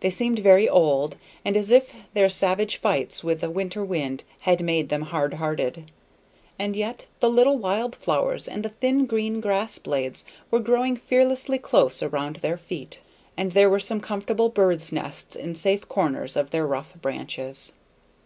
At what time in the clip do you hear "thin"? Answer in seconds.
8.70-9.04